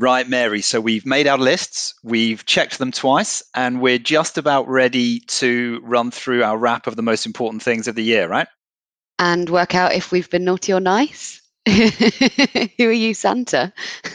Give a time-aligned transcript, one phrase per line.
[0.00, 0.62] Right, Mary.
[0.62, 5.80] So we've made our lists, we've checked them twice, and we're just about ready to
[5.82, 8.46] run through our wrap of the most important things of the year, right?
[9.18, 11.42] And work out if we've been naughty or nice.
[11.68, 13.72] Who are you, Santa?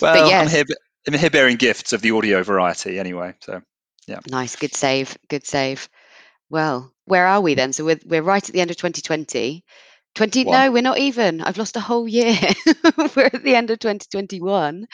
[0.00, 0.48] well, yes.
[0.48, 0.64] I'm, here,
[1.06, 3.34] I'm here bearing gifts of the audio variety anyway.
[3.40, 3.60] So,
[4.06, 4.20] yeah.
[4.28, 4.56] Nice.
[4.56, 5.18] Good save.
[5.28, 5.86] Good save.
[6.48, 7.74] Well, where are we then?
[7.74, 9.62] So we're, we're right at the end of 2020.
[10.14, 11.40] 20 no we're not even.
[11.40, 12.38] I've lost a whole year.
[13.16, 14.86] We're at the end of 2021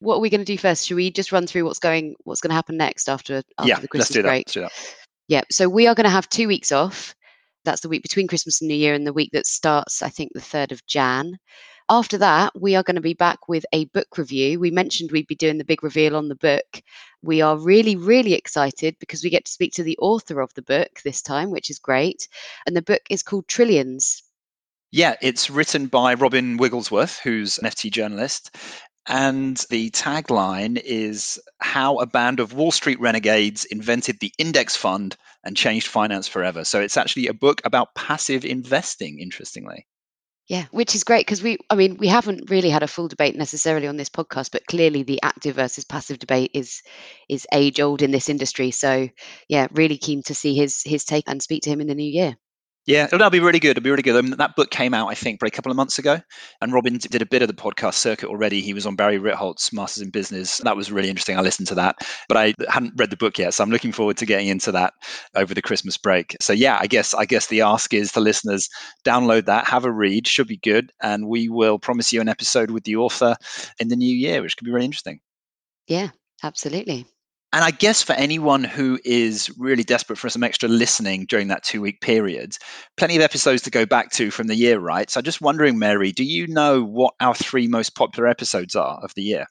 [0.00, 0.86] what are we going to do first?
[0.86, 3.78] Should we just run through what's going what's going to happen next after after yeah,
[3.78, 4.46] the christmas let's do break?
[4.46, 4.60] That.
[4.60, 4.96] Let's do that.
[5.28, 7.14] yeah so we are going to have two weeks off.
[7.64, 10.32] That's the week between christmas and new year and the week that starts i think
[10.32, 11.36] the 3rd of jan.
[11.88, 14.60] After that we are going to be back with a book review.
[14.60, 16.82] We mentioned we'd be doing the big reveal on the book.
[17.22, 20.62] We are really really excited because we get to speak to the author of the
[20.62, 22.28] book this time which is great.
[22.66, 24.22] And the book is called trillions
[24.92, 28.56] yeah, it's written by Robin Wigglesworth, who's an FT journalist.
[29.06, 35.16] And the tagline is How a Band of Wall Street Renegades Invented the Index Fund
[35.42, 36.64] and Changed Finance Forever.
[36.64, 39.86] So it's actually a book about passive investing, interestingly.
[40.48, 43.36] Yeah, which is great because we, I mean, we haven't really had a full debate
[43.36, 46.82] necessarily on this podcast, but clearly the active versus passive debate is
[47.28, 48.72] is age old in this industry.
[48.72, 49.08] So,
[49.48, 52.10] yeah, really keen to see his his take and speak to him in the new
[52.10, 52.36] year.
[52.90, 53.70] Yeah, it'll be really good.
[53.70, 54.16] It'll be really good.
[54.16, 56.20] I mean, that book came out, I think, probably a couple of months ago,
[56.60, 58.60] and Robin did a bit of the podcast circuit already.
[58.60, 60.58] He was on Barry Ritholtz' Masters in Business.
[60.58, 61.38] That was really interesting.
[61.38, 64.16] I listened to that, but I hadn't read the book yet, so I'm looking forward
[64.16, 64.94] to getting into that
[65.36, 66.36] over the Christmas break.
[66.40, 68.68] So yeah, I guess I guess the ask is to listeners
[69.04, 72.72] download that, have a read, should be good, and we will promise you an episode
[72.72, 73.36] with the author
[73.78, 75.20] in the new year, which could be really interesting.
[75.86, 76.08] Yeah,
[76.42, 77.06] absolutely.
[77.52, 81.64] And I guess for anyone who is really desperate for some extra listening during that
[81.64, 82.56] two week period,
[82.96, 85.10] plenty of episodes to go back to from the year, right?
[85.10, 89.00] So I'm just wondering, Mary, do you know what our three most popular episodes are
[89.02, 89.46] of the year?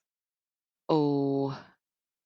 [0.88, 1.58] Oh,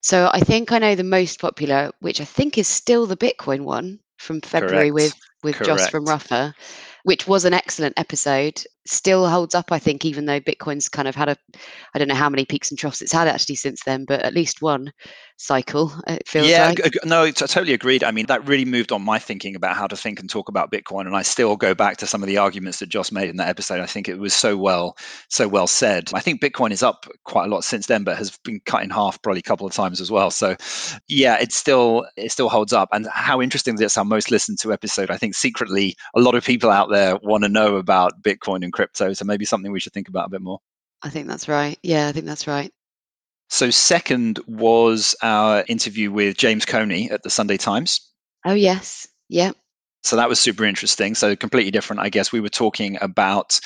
[0.04, 3.62] so I think I know the most popular, which I think is still the Bitcoin
[3.62, 4.94] one from February Correct.
[4.94, 5.66] with with Correct.
[5.66, 6.54] Joss from Ruffer,
[7.04, 11.16] which was an excellent episode still holds up, I think, even though Bitcoin's kind of
[11.16, 11.38] had a,
[11.94, 14.34] I don't know how many peaks and troughs it's had actually since then, but at
[14.34, 14.92] least one
[15.38, 16.52] cycle, it feels like.
[16.52, 16.96] yeah, like.
[17.06, 18.04] no, I totally agreed.
[18.04, 20.72] I mean, that really moved on my thinking about how to think and talk about
[20.72, 21.06] Bitcoin.
[21.06, 23.48] And I still go back to some of the arguments that Joss made in that
[23.48, 23.80] episode.
[23.80, 24.98] I think it was so well,
[25.30, 26.10] so well said.
[26.14, 28.90] I think Bitcoin is up quite a lot since then, but has been cut in
[28.90, 30.32] half probably a couple of times as well.
[30.32, 30.56] So
[31.08, 32.90] yeah, it still, it still holds up.
[32.92, 35.10] And how interesting that it's our most listened to episode.
[35.10, 38.73] I think secretly a lot of people out there want to know about Bitcoin and
[38.74, 39.14] crypto.
[39.14, 40.60] So maybe something we should think about a bit more.
[41.04, 41.78] I think that's right.
[41.84, 42.72] Yeah, I think that's right.
[43.50, 48.02] So, second was our interview with James Coney at the Sunday Times.
[48.46, 49.08] Oh, yes.
[49.30, 49.52] Yeah.
[50.02, 51.14] So, that was super interesting.
[51.14, 52.02] So, completely different.
[52.02, 53.60] I guess we were talking about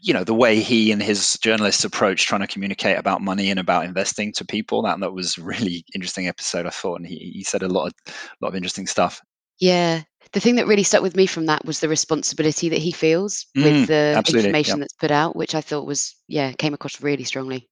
[0.00, 3.58] you know the way he and his journalists approach trying to communicate about money and
[3.58, 7.42] about investing to people that that was really interesting episode i thought and he, he
[7.42, 8.12] said a lot of a
[8.42, 9.22] lot of interesting stuff
[9.58, 10.02] yeah
[10.36, 13.46] the thing that really stuck with me from that was the responsibility that he feels
[13.56, 17.24] mm, with the information that's put out, which I thought was, yeah, came across really
[17.24, 17.70] strongly.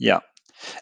[0.00, 0.18] Yeah.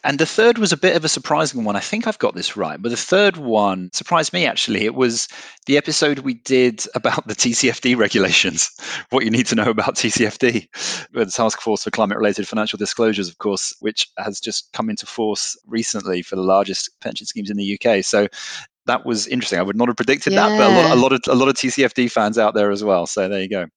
[0.03, 1.75] And the third was a bit of a surprising one.
[1.75, 4.83] I think I've got this right, but the third one surprised me actually.
[4.83, 5.27] It was
[5.67, 8.71] the episode we did about the TCFD regulations,
[9.11, 10.67] what you need to know about TCFD,
[11.11, 15.05] the Task Force for Climate Related Financial Disclosures, of course, which has just come into
[15.05, 18.03] force recently for the largest pension schemes in the UK.
[18.03, 18.27] So
[18.85, 19.59] that was interesting.
[19.59, 20.49] I would not have predicted yeah.
[20.49, 22.83] that, but a lot, a lot of a lot of TCFD fans out there as
[22.83, 23.05] well.
[23.05, 23.67] So there you go.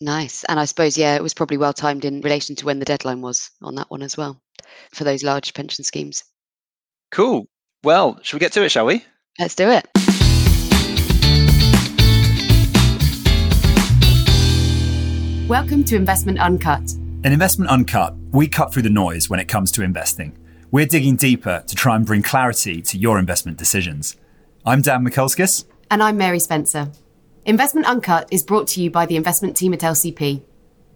[0.00, 2.84] Nice, and I suppose yeah, it was probably well timed in relation to when the
[2.84, 4.40] deadline was on that one as well
[4.92, 6.24] for those large pension schemes.
[7.10, 7.46] Cool.
[7.84, 8.70] Well, should we get to it?
[8.70, 9.04] Shall we?
[9.38, 9.86] Let's do it.
[15.48, 16.92] Welcome to Investment Uncut.
[17.24, 20.36] In Investment Uncut, we cut through the noise when it comes to investing.
[20.70, 24.16] We're digging deeper to try and bring clarity to your investment decisions.
[24.64, 25.64] I'm Dan Mikulskis.
[25.90, 26.92] And I'm Mary Spencer.
[27.44, 30.40] Investment Uncut is brought to you by the investment team at LCP.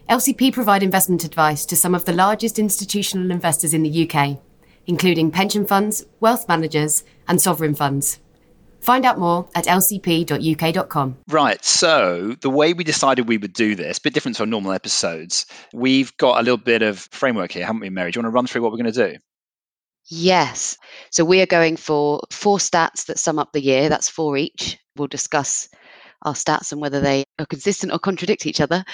[0.08, 4.38] LCP provide investment advice to some of the largest institutional investors in the UK,
[4.86, 8.20] including pension funds, wealth managers, and sovereign funds.
[8.82, 11.18] Find out more at lcp.uk.com.
[11.26, 11.64] Right.
[11.64, 14.70] So, the way we decided we would do this, a bit different to our normal
[14.70, 18.12] episodes, we've got a little bit of framework here, haven't we, Mary?
[18.12, 19.18] Do you want to run through what we're going to do?
[20.08, 20.76] Yes.
[21.10, 23.88] So we are going for four stats that sum up the year.
[23.88, 24.78] That's four each.
[24.96, 25.68] We'll discuss
[26.22, 28.84] our stats and whether they are consistent or contradict each other.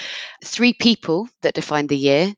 [0.43, 2.33] Three people that define the year,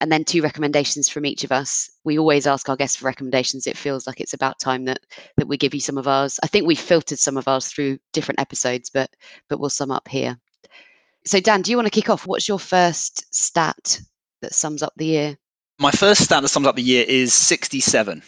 [0.00, 1.88] and then two recommendations from each of us.
[2.04, 3.66] We always ask our guests for recommendations.
[3.66, 5.00] It feels like it's about time that
[5.36, 6.38] that we give you some of ours.
[6.42, 9.10] I think we filtered some of ours through different episodes, but
[9.48, 10.36] but we'll sum up here.
[11.24, 12.26] So Dan, do you want to kick off?
[12.26, 14.00] What's your first stat
[14.42, 15.38] that sums up the year?
[15.78, 18.22] My first stat that sums up the year is 67.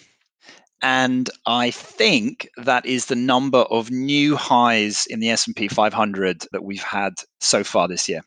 [0.83, 6.63] And I think that is the number of new highs in the S&P 500 that
[6.63, 8.21] we've had so far this year.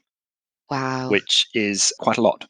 [0.70, 1.10] Wow.
[1.10, 2.48] Which is quite a lot.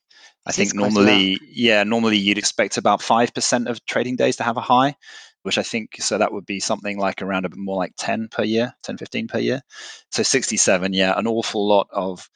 [0.48, 4.38] I think is quite a normally, yeah, normally you'd expect about 5% of trading days
[4.38, 4.96] to have a high,
[5.44, 8.30] which I think, so that would be something like around a bit more like 10
[8.30, 9.62] per year, 10, 15 per year.
[10.10, 12.28] So 67, yeah, an awful lot of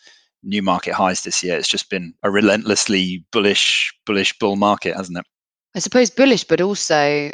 [0.45, 1.57] new market highs this year.
[1.57, 5.25] It's just been a relentlessly bullish, bullish bull market, hasn't it?
[5.75, 7.31] I suppose bullish, but also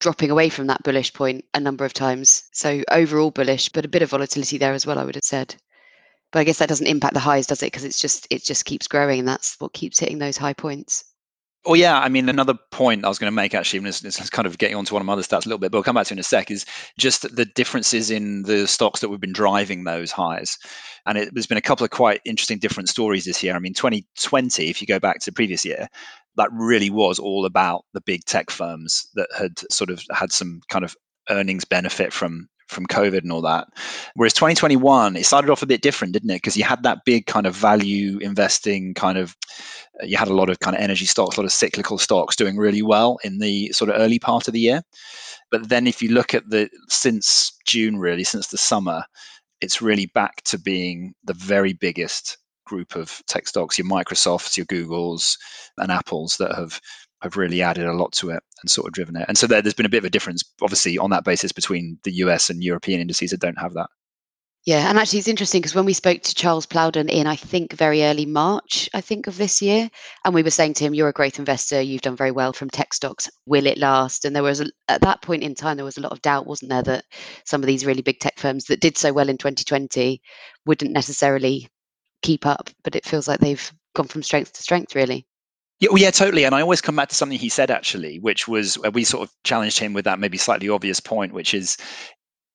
[0.00, 2.44] dropping away from that bullish point a number of times.
[2.52, 5.54] So overall bullish, but a bit of volatility there as well, I would have said.
[6.32, 7.66] But I guess that doesn't impact the highs, does it?
[7.66, 11.04] Because it's just it just keeps growing, and that's what keeps hitting those high points.
[11.64, 14.46] Oh yeah, I mean another point I was going to make actually, and is kind
[14.46, 16.06] of getting onto one of my other stats a little bit, but I'll come back
[16.08, 16.50] to in a sec.
[16.50, 16.66] Is
[16.98, 20.58] just the differences in the stocks that we've been driving those highs,
[21.06, 23.54] and it, there's been a couple of quite interesting different stories this year.
[23.54, 25.86] I mean, 2020, if you go back to the previous year,
[26.36, 30.62] that really was all about the big tech firms that had sort of had some
[30.68, 30.96] kind of
[31.30, 33.68] earnings benefit from from COVID and all that.
[34.14, 36.36] Whereas 2021, it started off a bit different, didn't it?
[36.36, 39.36] Because you had that big kind of value investing kind of,
[40.02, 42.36] uh, you had a lot of kind of energy stocks, a lot of cyclical stocks
[42.36, 44.82] doing really well in the sort of early part of the year.
[45.50, 49.04] But then if you look at the, since June, really, since the summer,
[49.60, 54.66] it's really back to being the very biggest group of tech stocks, your Microsofts, your
[54.66, 55.36] Googles,
[55.78, 56.80] and Apples that have
[57.22, 59.24] have really added a lot to it and sort of driven it.
[59.28, 61.98] And so there, has been a bit of a difference, obviously, on that basis between
[62.02, 63.88] the US and European indices that don't have that.
[64.64, 67.72] Yeah, and actually it's interesting because when we spoke to Charles Plowden in I think
[67.72, 69.90] very early March, I think of this year,
[70.24, 71.80] and we were saying to him, "You're a growth investor.
[71.80, 73.28] You've done very well from tech stocks.
[73.44, 76.00] Will it last?" And there was a, at that point in time there was a
[76.00, 77.04] lot of doubt, wasn't there, that
[77.44, 80.22] some of these really big tech firms that did so well in 2020
[80.64, 81.68] wouldn't necessarily
[82.22, 82.70] keep up.
[82.84, 85.26] But it feels like they've gone from strength to strength, really.
[85.82, 86.44] Yeah, well, yeah, totally.
[86.44, 89.28] And I always come back to something he said actually, which was uh, we sort
[89.28, 91.76] of challenged him with that maybe slightly obvious point, which is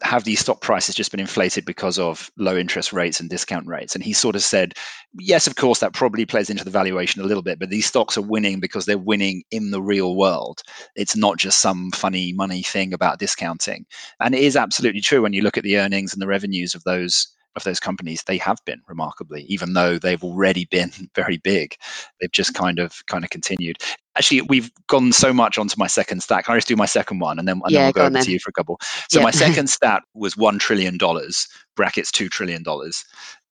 [0.04, 3.96] have these stock prices just been inflated because of low interest rates and discount rates?
[3.96, 4.76] And he sort of said,
[5.20, 8.18] yes, of course, that probably plays into the valuation a little bit, but these stocks
[8.18, 10.62] are winning because they're winning in the real world.
[10.96, 13.86] It's not just some funny money thing about discounting.
[14.22, 16.84] And it is absolutely true when you look at the earnings and the revenues of
[16.86, 17.28] those
[17.58, 21.76] of those companies they have been remarkably even though they've already been very big.
[22.22, 22.64] They've just mm-hmm.
[22.64, 23.78] kind of kind of continued.
[24.18, 27.20] Actually we've gone so much onto my second stat can i just do my second
[27.20, 28.24] one and then, and Yeah, then we'll go go over then.
[28.26, 28.80] to you for a couple.
[29.10, 29.26] So Yeah.
[29.26, 33.04] my second stat was one trillion dollars brackets two trillion dollars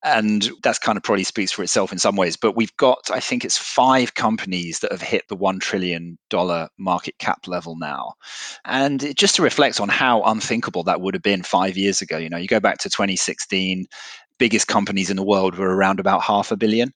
[0.07, 3.19] and that's kind of probably speaks for itself in some ways but we've got i
[3.19, 8.13] think it's five companies that have hit the one trillion dollar market cap level now.
[8.65, 12.17] And it, just to reflect on how unthinkable that would have been five years ago
[12.17, 13.87] you know you go back to 2016
[14.39, 16.93] biggest companies in the world were around about half a billion.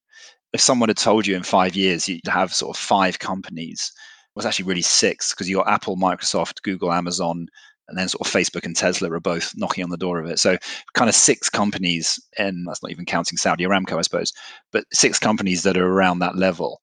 [0.52, 3.92] If someone had told you in five years you'd have sort of five companies
[4.36, 7.46] was actually really six because you got apple microsoft google amazon
[7.90, 10.38] and then sort of facebook and tesla are both knocking on the door of it.
[10.38, 10.56] So
[10.94, 14.32] kind of six companies and that's not even counting saudi aramco i suppose
[14.72, 16.80] but six companies that are around that level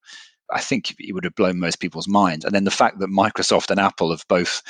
[0.53, 3.71] i think it would have blown most people's minds and then the fact that microsoft
[3.71, 4.61] and apple have both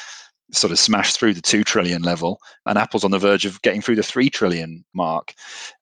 [0.54, 3.81] sort of smashed through the 2 trillion level and apple's on the verge of getting
[3.81, 5.33] through the 3 trillion mark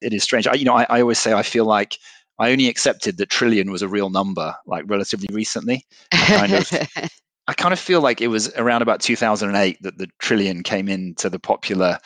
[0.02, 0.46] it is strange.
[0.48, 1.98] I, you know I, I always say i feel like
[2.40, 5.84] i only accepted that trillion was a real number like relatively recently.
[6.12, 6.70] Kind of-
[7.48, 11.30] I kind of feel like it was around about 2008 that the trillion came into
[11.30, 11.98] the popular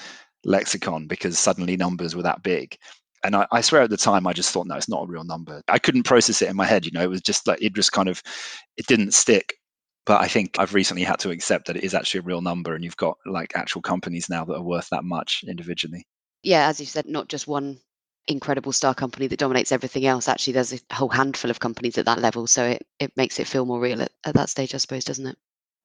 [0.44, 2.76] lexicon because suddenly numbers were that big.
[3.22, 5.24] And I, I swear at the time, I just thought, no, it's not a real
[5.24, 5.62] number.
[5.68, 6.86] I couldn't process it in my head.
[6.86, 8.22] You know, it was just like, it just kind of,
[8.76, 9.54] it didn't stick.
[10.06, 12.74] But I think I've recently had to accept that it is actually a real number.
[12.74, 16.06] And you've got like actual companies now that are worth that much individually.
[16.42, 17.78] yeah, as you said, not just one
[18.28, 20.28] incredible star company that dominates everything else.
[20.28, 23.46] Actually, there's a whole handful of companies at that level, so it, it makes it
[23.46, 25.36] feel more real at, at that stage, I suppose, doesn't it?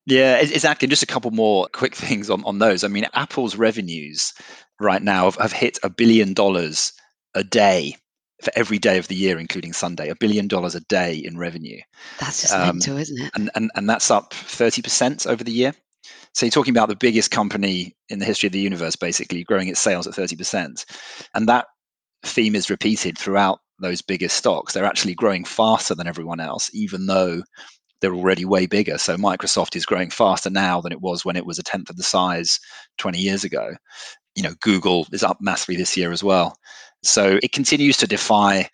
[0.06, 0.88] Yeah, exactly.
[0.88, 2.84] Just a couple more quick things on, on those.
[2.84, 4.34] I mean, Apple's revenues
[4.80, 6.94] right now have, have hit a billion dollars
[7.34, 7.96] a day
[8.44, 10.10] for every day of the year, including Sunday.
[10.10, 11.80] A billion dollars a day in revenue.
[12.20, 13.32] That's just Um, mental, isn't it?
[13.36, 15.74] And, and, and that's up 30% over the year.
[16.34, 19.70] So you're talking about the biggest company in the history of the universe, basically growing
[19.70, 20.86] its sales at 30%.
[21.34, 21.68] And that
[22.26, 24.74] theme is repeated throughout those biggest stocks.
[24.74, 27.44] They're actually growing faster than everyone else, even though
[28.02, 28.98] they're already way bigger.
[28.98, 31.98] So Microsoft is growing faster now than it was when it was a tenth of
[31.98, 32.60] the size
[32.98, 33.74] 20 years ago.
[34.36, 36.58] You know, Google is up massively this year as well.
[37.04, 38.70] So it continues to defy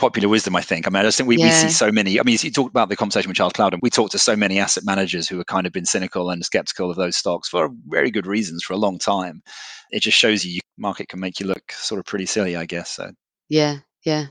[0.00, 0.86] popular wisdom, I think.
[0.86, 2.18] I mean, I just think we, we see so many.
[2.18, 4.34] I mean, you talked about the conversation with Charles Plowden, and we talked to so
[4.34, 7.68] many asset managers who have kind of been cynical and skeptical of those stocks for
[7.86, 9.42] very good reasons for a long time.
[9.90, 12.90] It just shows you, market can make you look sort of pretty silly, I guess.
[12.90, 13.10] So.
[13.50, 14.26] Yeah, yeah.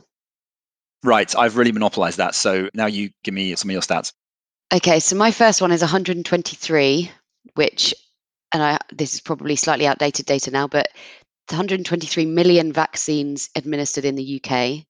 [1.03, 2.33] Right, I've really monopolized that.
[2.33, 4.11] So now you give me some of your stats.
[4.73, 7.11] Okay, so my first one is 123,
[7.53, 7.93] which,
[8.53, 10.87] and I, this is probably slightly outdated data now, but
[11.49, 14.85] 123 million vaccines administered in the UK.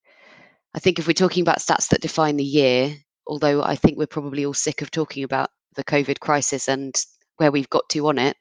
[0.74, 2.96] I think if we're talking about stats that define the year,
[3.28, 6.96] although I think we're probably all sick of talking about the COVID crisis and
[7.38, 8.38] where we've got to on it,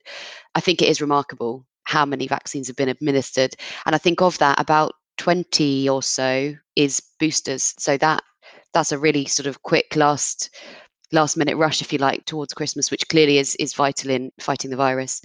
[0.55, 3.55] I think it is remarkable how many vaccines have been administered.
[3.87, 7.75] And I think of that, about 20 or so is boosters.
[7.79, 8.23] So that
[8.75, 10.51] that's a really sort of quick last
[11.11, 14.71] last minute rush, if you like, towards Christmas, which clearly is is vital in fighting
[14.71, 15.23] the virus.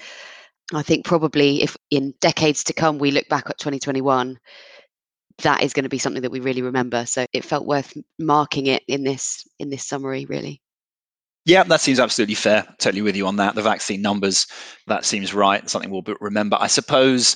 [0.74, 4.39] I think probably if in decades to come we look back at 2021,
[5.40, 7.06] that is going to be something that we really remember.
[7.06, 10.62] So it felt worth marking it in this in this summary, really.
[11.46, 12.66] Yeah, that seems absolutely fair.
[12.80, 13.56] Totally with you on that.
[13.56, 14.48] The vaccine numbers,
[14.88, 15.70] that seems right.
[15.70, 16.58] Something we'll remember.
[16.60, 17.36] I suppose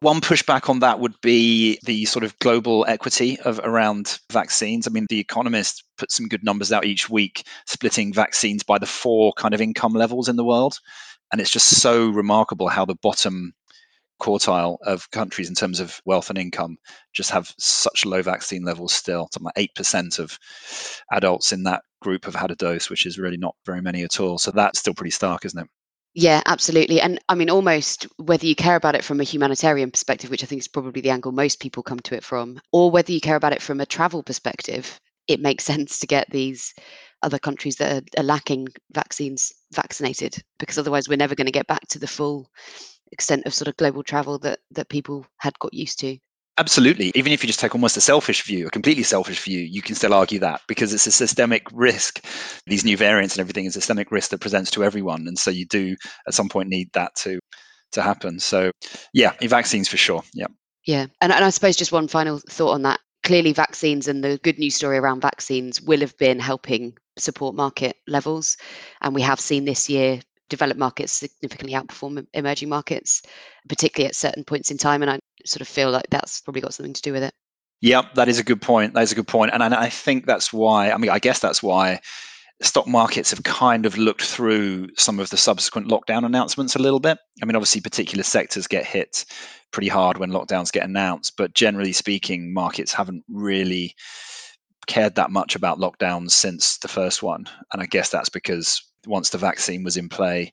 [0.00, 4.86] one pushback on that would be the sort of global equity of around vaccines.
[4.86, 8.86] I mean, The Economist put some good numbers out each week, splitting vaccines by the
[8.86, 10.78] four kind of income levels in the world.
[11.32, 13.54] And it's just so remarkable how the bottom
[14.20, 16.76] quartile of countries in terms of wealth and income
[17.12, 19.28] just have such low vaccine levels still.
[19.32, 20.38] Something like 8% of
[21.12, 24.20] adults in that group have had a dose, which is really not very many at
[24.20, 24.38] all.
[24.38, 25.68] So that's still pretty stark, isn't it?
[26.14, 26.98] Yeah, absolutely.
[26.98, 30.46] And I mean, almost whether you care about it from a humanitarian perspective, which I
[30.46, 33.36] think is probably the angle most people come to it from, or whether you care
[33.36, 36.72] about it from a travel perspective, it makes sense to get these
[37.22, 41.66] other countries that are, are lacking vaccines vaccinated because otherwise we're never going to get
[41.66, 42.48] back to the full
[43.12, 46.18] extent of sort of global travel that that people had got used to.
[46.58, 47.12] Absolutely.
[47.14, 49.94] Even if you just take almost a selfish view, a completely selfish view, you can
[49.94, 52.24] still argue that because it's a systemic risk.
[52.66, 55.28] These new variants and everything is a systemic risk that presents to everyone.
[55.28, 55.96] And so you do
[56.26, 57.38] at some point need that to
[57.92, 58.40] to happen.
[58.40, 58.70] So
[59.12, 60.22] yeah, vaccines for sure.
[60.32, 60.46] Yeah.
[60.86, 61.06] Yeah.
[61.20, 63.00] And, and I suppose just one final thought on that.
[63.22, 67.96] Clearly vaccines and the good news story around vaccines will have been helping support market
[68.06, 68.56] levels.
[69.02, 73.22] And we have seen this year developed markets significantly outperform emerging markets,
[73.68, 75.02] particularly at certain points in time.
[75.02, 77.34] And I sort of feel like that's probably got something to do with it.
[77.80, 78.94] Yeah, that is a good point.
[78.94, 79.52] That is a good point.
[79.52, 82.00] And I think that's why, I mean, I guess that's why
[82.62, 87.00] stock markets have kind of looked through some of the subsequent lockdown announcements a little
[87.00, 87.18] bit.
[87.42, 89.26] I mean, obviously, particular sectors get hit
[89.72, 93.94] pretty hard when lockdowns get announced, but generally speaking, markets haven't really
[94.86, 97.44] cared that much about lockdowns since the first one.
[97.72, 100.52] And I guess that's because once the vaccine was in play,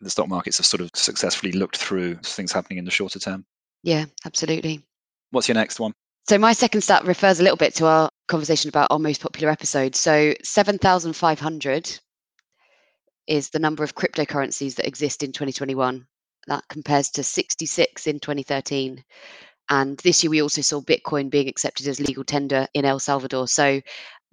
[0.00, 3.44] the stock markets have sort of successfully looked through things happening in the shorter term.
[3.82, 4.82] Yeah, absolutely.
[5.30, 5.92] What's your next one?
[6.28, 9.50] So my second stat refers a little bit to our conversation about our most popular
[9.50, 9.94] episode.
[9.94, 12.00] So 7,500
[13.26, 16.06] is the number of cryptocurrencies that exist in 2021.
[16.46, 19.02] That compares to 66 in 2013.
[19.70, 23.48] And this year we also saw Bitcoin being accepted as legal tender in El Salvador.
[23.48, 23.80] So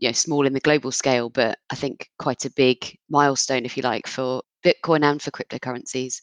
[0.01, 3.77] you know small in the global scale, but I think quite a big milestone, if
[3.77, 6.19] you like, for Bitcoin and for cryptocurrencies.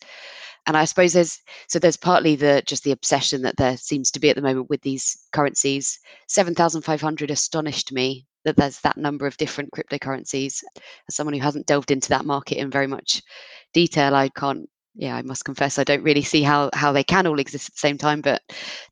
[0.66, 4.20] And I suppose there's so there's partly the just the obsession that there seems to
[4.20, 5.98] be at the moment with these currencies.
[6.28, 10.62] Seven thousand five hundred astonished me that there's that number of different cryptocurrencies.
[11.08, 13.22] As someone who hasn't delved into that market in very much
[13.72, 14.68] detail, I can't
[14.98, 17.74] yeah, I must confess I don't really see how how they can all exist at
[17.74, 18.42] the same time, but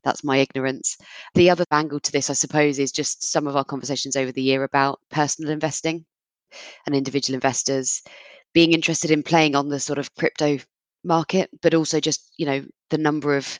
[0.03, 0.97] that's my ignorance.
[1.35, 4.41] The other angle to this, I suppose, is just some of our conversations over the
[4.41, 6.05] year about personal investing
[6.85, 8.01] and individual investors
[8.53, 10.57] being interested in playing on the sort of crypto
[11.03, 13.59] market, but also just, you know, the number of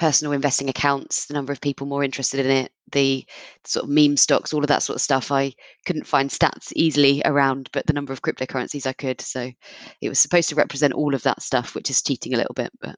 [0.00, 3.24] personal investing accounts, the number of people more interested in it, the
[3.66, 5.30] sort of meme stocks, all of that sort of stuff.
[5.30, 5.52] I
[5.86, 9.20] couldn't find stats easily around, but the number of cryptocurrencies I could.
[9.20, 9.50] So
[10.00, 12.70] it was supposed to represent all of that stuff, which is cheating a little bit,
[12.80, 12.96] but.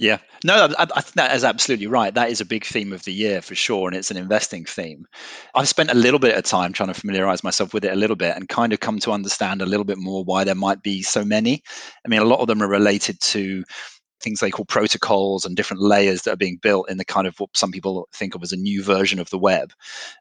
[0.00, 2.14] Yeah, no, I, I think that is absolutely right.
[2.14, 5.04] That is a big theme of the year for sure, and it's an investing theme.
[5.56, 8.14] I've spent a little bit of time trying to familiarize myself with it a little
[8.14, 11.02] bit and kind of come to understand a little bit more why there might be
[11.02, 11.62] so many.
[12.06, 13.64] I mean, a lot of them are related to
[14.20, 17.38] things they call protocols and different layers that are being built in the kind of
[17.38, 19.72] what some people think of as a new version of the web.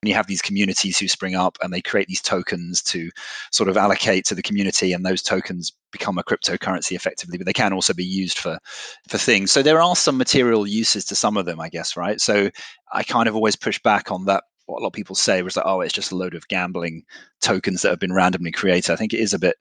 [0.01, 3.09] And you have these communities who spring up and they create these tokens to
[3.51, 7.53] sort of allocate to the community, and those tokens become a cryptocurrency effectively, but they
[7.53, 8.59] can also be used for
[9.07, 9.51] for things.
[9.51, 12.19] So there are some material uses to some of them, I guess, right?
[12.21, 12.49] So
[12.93, 15.55] I kind of always push back on that what a lot of people say was
[15.55, 17.03] like, oh, it's just a load of gambling
[17.41, 18.91] tokens that have been randomly created.
[18.91, 19.55] I think it is a bit,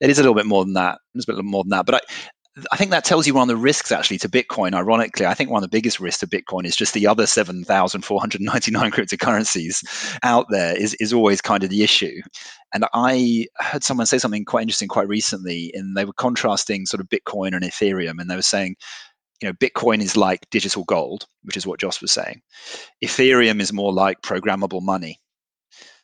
[0.00, 1.00] it is a little bit more than that.
[1.14, 1.84] It's a bit more than that.
[1.84, 2.00] But I,
[2.70, 4.74] I think that tells you one of the risks actually to Bitcoin.
[4.74, 8.90] Ironically, I think one of the biggest risks to Bitcoin is just the other 7,499
[8.90, 12.20] cryptocurrencies out there is, is always kind of the issue.
[12.74, 17.00] And I heard someone say something quite interesting quite recently, and they were contrasting sort
[17.00, 18.76] of Bitcoin and Ethereum, and they were saying,
[19.40, 22.42] you know, Bitcoin is like digital gold, which is what Joss was saying.
[23.02, 25.21] Ethereum is more like programmable money.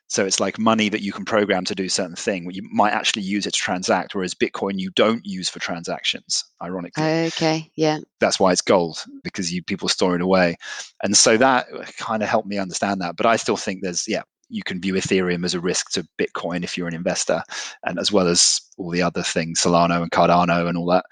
[0.08, 2.50] So it's like money that you can program to do certain thing.
[2.50, 6.44] You might actually use it to transact, whereas Bitcoin you don't use for transactions.
[6.62, 7.98] Ironically, Okay, yeah.
[8.18, 10.56] that's why it's gold because you people store it away,
[11.02, 13.16] and so that uh, kind of helped me understand that.
[13.16, 16.64] But I still think there's yeah you can view Ethereum as a risk to Bitcoin
[16.64, 17.42] if you're an investor,
[17.84, 21.04] and as well as all the other things, Solana and Cardano and all that,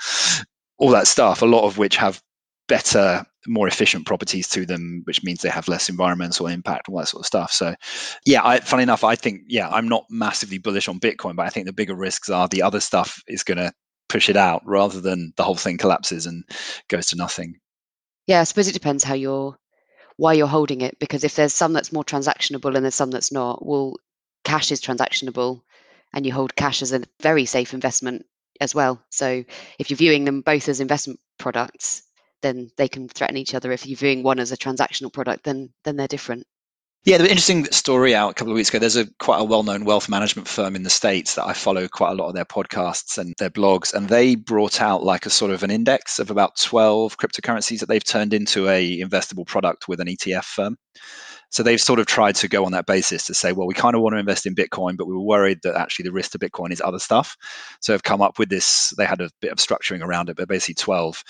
[0.79, 1.43] all that stuff.
[1.43, 2.23] A lot of which have
[2.69, 7.09] better, more efficient properties to them, which means they have less environmental impact, all that
[7.09, 7.53] sort of stuff.
[7.53, 7.75] So,
[8.25, 11.51] yeah, I, funny enough, I think yeah, I'm not massively bullish on Bitcoin, but I
[11.51, 13.73] think the bigger risks are the other stuff is going to
[14.09, 16.45] push it out rather than the whole thing collapses and
[16.89, 17.57] goes to nothing.
[18.27, 19.57] Yeah, I suppose it depends how you're
[20.17, 23.31] why you're holding it because if there's some that's more transactionable and there's some that's
[23.31, 23.97] not, well,
[24.45, 25.61] cash is transactionable
[26.15, 28.25] and you hold cash as a very safe investment
[28.61, 29.03] as well.
[29.11, 29.45] So
[29.79, 32.03] if you're viewing them both as investment products,
[32.43, 33.73] then they can threaten each other.
[33.73, 36.47] If you're viewing one as a transactional product, then then they're different.
[37.07, 38.81] Yeah, the interesting story out a couple of weeks ago.
[38.81, 42.11] There's a quite a well-known wealth management firm in the states that I follow quite
[42.11, 45.53] a lot of their podcasts and their blogs, and they brought out like a sort
[45.53, 50.01] of an index of about 12 cryptocurrencies that they've turned into a investable product with
[50.01, 50.77] an ETF firm.
[51.51, 53.95] So they've sort of tried to go on that basis to say, well, we kind
[53.95, 56.39] of want to invest in Bitcoin, but we were worried that actually the risk to
[56.39, 57.37] Bitcoin is other stuff.
[57.81, 58.93] So have come up with this.
[58.99, 61.23] They had a bit of structuring around it, but basically 12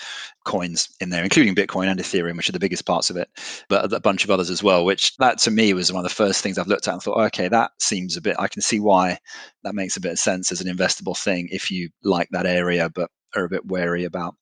[0.45, 3.29] coins in there, including Bitcoin and Ethereum, which are the biggest parts of it,
[3.69, 4.85] but a bunch of others as well.
[4.85, 7.25] Which that to me was one of the first things I've looked at and thought,
[7.27, 8.35] okay, that seems a bit.
[8.39, 9.17] I can see why
[9.63, 12.89] that makes a bit of sense as an investable thing if you like that area,
[12.89, 14.35] but are a bit wary about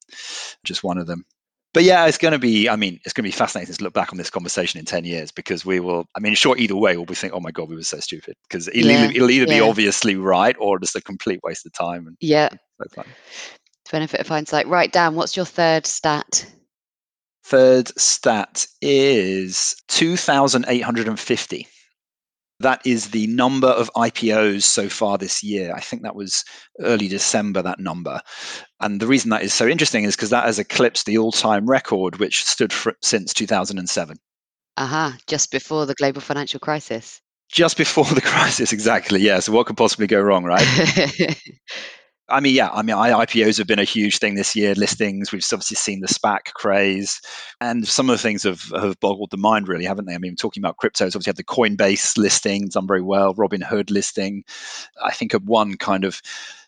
[0.64, 1.24] just one of them
[1.76, 2.70] but yeah, it's going to be.
[2.70, 5.04] I mean, it's going to be fascinating to look back on this conversation in ten
[5.04, 6.06] years because we will.
[6.16, 8.34] I mean, sure, either way, we'll be thinking, "Oh my god, we were so stupid,"
[8.48, 11.74] because it'll, Yeah, either, it'll either be obviously right or just a complete waste of
[11.74, 12.06] time.
[12.06, 12.48] And Yeah,
[12.94, 13.04] so
[13.92, 14.66] benefit of hindsight.
[14.68, 16.50] Right, Dan, what's your third stat?
[17.44, 21.68] Third stat is two thousand eight hundred and fifty.
[22.60, 25.74] That is the number of IPOs so far this year.
[25.74, 26.44] I think that was
[26.80, 28.20] early December, that number.
[28.80, 31.66] And the reason that is so interesting is because that has eclipsed the all time
[31.66, 34.16] record, which stood for, since 2007.
[34.78, 37.20] Aha, just before the global financial crisis.
[37.50, 39.20] Just before the crisis, exactly.
[39.20, 39.40] Yeah.
[39.40, 40.66] So, what could possibly go wrong, right?
[42.28, 44.74] I mean, yeah, I mean, IPOs have been a huge thing this year.
[44.74, 47.20] Listings, we've obviously seen the SPAC craze,
[47.60, 50.14] and some of the things have, have boggled the mind, really, haven't they?
[50.14, 54.42] I mean, talking about cryptos, obviously, had the Coinbase listing done very well, Robinhood listing.
[55.04, 56.20] I think of one kind of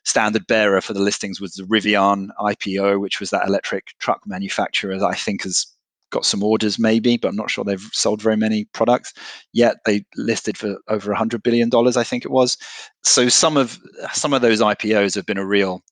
[0.04, 4.96] standard bearer for the listings was the Rivian IPO, which was that electric truck manufacturer
[4.96, 5.66] that I think has
[6.10, 9.12] got some orders maybe, but I'm not sure they've sold very many products
[9.52, 9.76] yet.
[9.84, 12.56] They listed for over 100 billion dollars, I think it was.
[13.02, 13.78] So some of
[14.12, 15.82] some of those IPOs have been a real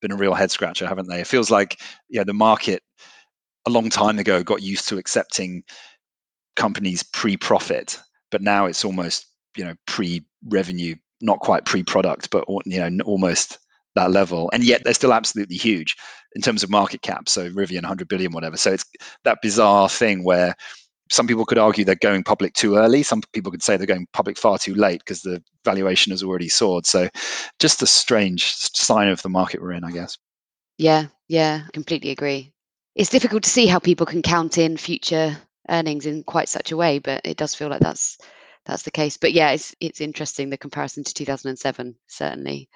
[0.00, 1.20] been a real head scratcher, haven't they?
[1.20, 2.82] It feels like yeah, the market
[3.66, 5.62] a long time ago got used to accepting
[6.56, 7.98] companies pre-profit,
[8.30, 13.58] but now it's almost you know pre-revenue, not quite pre-product, but you know almost
[13.94, 15.96] that level, and yet they're still absolutely huge
[16.34, 17.28] in terms of market cap.
[17.28, 18.56] So Rivian, 100 billion, whatever.
[18.56, 18.84] So it's
[19.24, 20.54] that bizarre thing where
[21.10, 23.02] some people could argue they're going public too early.
[23.02, 26.48] Some people could say they're going public far too late because the valuation has already
[26.48, 26.86] soared.
[26.86, 27.08] So
[27.58, 30.16] just a strange sign of the market we're in, I guess.
[30.78, 32.52] yeah, yeah, completely agree.
[32.94, 35.36] It's difficult to see how people can count in future
[35.68, 38.18] earnings in quite such a way, but it does feel like that's
[38.64, 39.16] that's the case.
[39.16, 42.68] But yeah, it's it's interesting the comparison to 2007 certainly.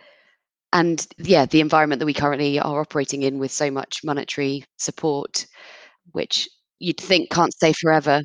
[0.76, 5.46] And yeah, the environment that we currently are operating in with so much monetary support,
[6.12, 8.20] which you'd think can't stay forever.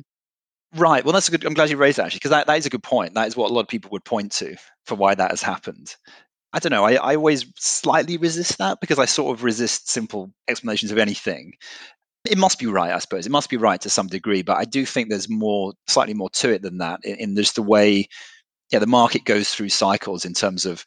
[0.76, 1.02] Right.
[1.02, 1.46] Well, that's a good.
[1.46, 3.14] I'm glad you raised that actually, because that, that is a good point.
[3.14, 5.96] That is what a lot of people would point to for why that has happened.
[6.52, 6.84] I don't know.
[6.84, 11.54] I, I always slightly resist that because I sort of resist simple explanations of anything.
[12.26, 13.24] It must be right, I suppose.
[13.24, 16.28] It must be right to some degree, but I do think there's more, slightly more
[16.28, 18.08] to it than that in, in just the way,
[18.70, 20.84] yeah, the market goes through cycles in terms of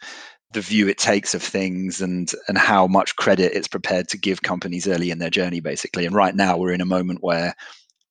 [0.53, 4.41] the view it takes of things and and how much credit it's prepared to give
[4.41, 6.05] companies early in their journey, basically.
[6.05, 7.55] And right now, we're in a moment where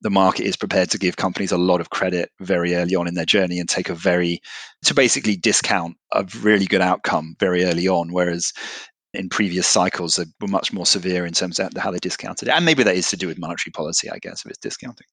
[0.03, 3.15] the market is prepared to give companies a lot of credit very early on in
[3.15, 4.41] their journey and take a very
[4.85, 8.53] to basically discount a really good outcome very early on whereas
[9.15, 12.51] in previous cycles they were much more severe in terms of how they discounted it
[12.51, 15.07] and maybe that is to do with monetary policy i guess if it's discounting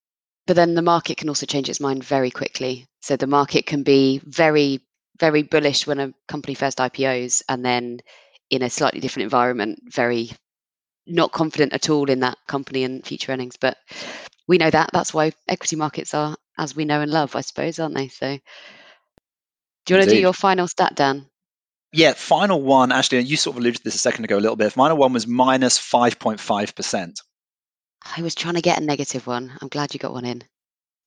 [0.46, 2.86] But then the market can also change its mind very quickly.
[3.00, 4.80] So the market can be very,
[5.18, 8.00] very bullish when a company first IPOs, and then
[8.50, 10.30] in a slightly different environment, very
[11.06, 13.56] not confident at all in that company and future earnings.
[13.56, 13.76] But
[14.46, 14.90] we know that.
[14.92, 18.08] That's why equity markets are as we know and love, I suppose, aren't they?
[18.08, 18.38] So
[19.84, 21.26] do you want to do your final stat, Dan?
[21.94, 24.56] yeah final one actually you sort of alluded to this a second ago a little
[24.56, 27.20] bit final one was minus 5.5%
[28.16, 29.52] I was trying to get a negative one.
[29.60, 30.42] I'm glad you got one in.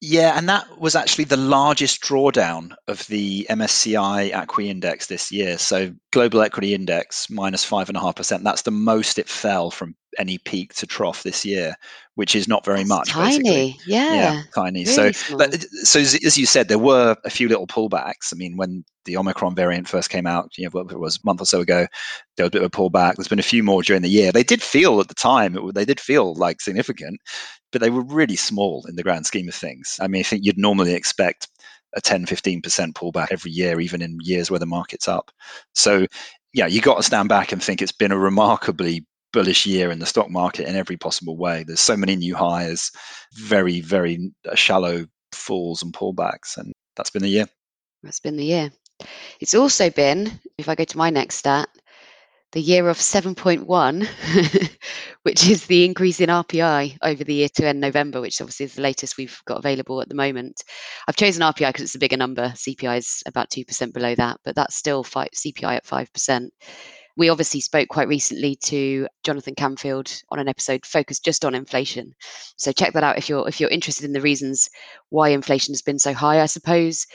[0.02, 5.58] Yeah, and that was actually the largest drawdown of the MSCI ACWI index this year.
[5.58, 8.44] So global equity index minus five and a half percent.
[8.44, 11.76] That's the most it fell from any peak to trough this year,
[12.16, 13.10] which is not very That's much.
[13.10, 13.38] tiny.
[13.38, 13.80] Basically.
[13.86, 14.14] Yeah.
[14.14, 14.86] Yeah, tiny.
[14.86, 18.34] Really so, but, so as, as you said, there were a few little pullbacks.
[18.34, 21.26] I mean, when the Omicron variant first came out, you know, what it was a
[21.26, 21.88] month or so ago,
[22.38, 23.16] there was a bit of a pullback.
[23.16, 24.32] There's been a few more during the year.
[24.32, 27.20] They did feel at the time, it, they did feel like significant,
[27.72, 29.98] but they were really small in the grand scheme of things.
[30.02, 31.48] I mean, I think you'd normally expect
[31.96, 32.62] a 10, 15%
[32.94, 35.32] pullback every year, even in years where the market's up.
[35.74, 36.08] So,
[36.54, 40.00] yeah, you got to stand back and think it's been a remarkably bullish year in
[40.00, 41.64] the stock market in every possible way.
[41.64, 42.90] There's so many new highs,
[43.34, 47.46] very, very uh, shallow falls and pullbacks, and that's been the year.
[48.02, 48.72] That's been the year.
[49.42, 51.68] It's also been, if I go to my next stat,
[52.54, 54.08] the year of 7.1,
[55.24, 58.76] which is the increase in RPI over the year to end November, which obviously is
[58.76, 60.64] the latest we've got available at the moment.
[61.10, 62.54] I've chosen RPI because it's a bigger number.
[62.56, 66.48] CPI is about 2% below that, but that's still five, CPI at 5%.
[67.18, 72.14] We obviously spoke quite recently to Jonathan Camfield on an episode focused just on inflation.
[72.58, 74.70] So check that out if you're if you're interested in the reasons
[75.10, 76.42] why inflation has been so high.
[76.42, 77.06] I suppose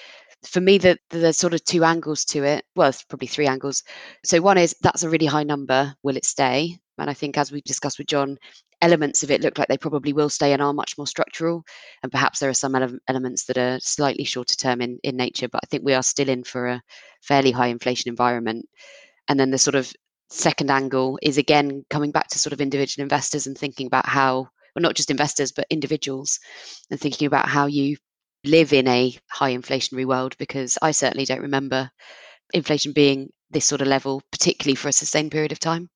[0.44, 3.82] for me that there's sort of two angles to it well probably three angles
[4.24, 7.52] so one is that's a really high number will it stay and i think as
[7.52, 8.38] we discussed with john
[8.82, 11.62] elements of it look like they probably will stay and are much more structural
[12.02, 15.48] and perhaps there are some ele- elements that are slightly shorter term in, in nature
[15.48, 16.82] but i think we are still in for a
[17.20, 18.66] fairly high inflation environment
[19.30, 19.92] and then the sort of
[20.28, 24.48] second angle is again coming back to sort of individual investors and thinking about how
[24.74, 26.40] well not just investors but individuals
[26.90, 27.96] and thinking about how you
[28.44, 31.90] live in a high inflationary world because I certainly don't remember
[32.52, 35.88] inflation being this sort of level, particularly for a sustained period of time.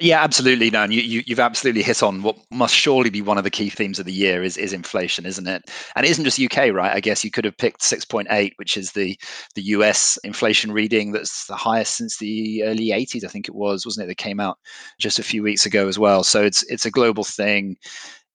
[0.00, 0.72] Yeah, absolutely.
[0.72, 3.68] And you, you, you've absolutely hit on what must surely be one of the key
[3.68, 5.62] themes of the year is, is inflation, isn't it?
[5.96, 6.94] And it isn't just UK, right?
[6.94, 9.18] I guess you could have picked 6.8, which is the,
[9.56, 13.84] the US inflation reading that's the highest since the early 80s, I think it was,
[13.84, 14.06] wasn't it?
[14.08, 14.58] That came out
[15.00, 16.22] just a few weeks ago as well.
[16.22, 17.76] So it's it's a global thing.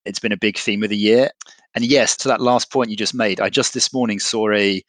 [0.06, 1.30] It's been a big theme of the year.
[1.76, 4.84] And yes, to that last point you just made, I just this morning saw a